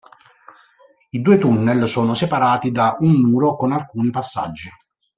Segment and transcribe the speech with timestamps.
[1.11, 4.67] I due tunnel sono separati da un muro con alcuni passaggi.